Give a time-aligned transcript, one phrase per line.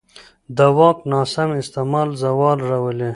[0.57, 3.09] د واک ناسم استعمال زوال راولي